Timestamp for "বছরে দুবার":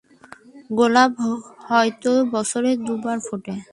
2.33-3.17